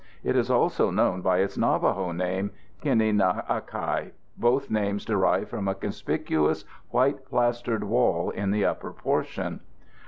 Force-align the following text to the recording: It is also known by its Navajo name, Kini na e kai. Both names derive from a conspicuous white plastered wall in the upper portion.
It 0.23 0.35
is 0.35 0.49
also 0.49 0.89
known 0.89 1.21
by 1.21 1.41
its 1.41 1.59
Navajo 1.59 2.11
name, 2.11 2.49
Kini 2.81 3.11
na 3.11 3.43
e 3.47 3.61
kai. 3.63 4.13
Both 4.35 4.71
names 4.71 5.05
derive 5.05 5.49
from 5.49 5.67
a 5.67 5.75
conspicuous 5.75 6.65
white 6.89 7.23
plastered 7.25 7.83
wall 7.83 8.31
in 8.31 8.49
the 8.49 8.65
upper 8.65 8.93
portion. 8.93 9.59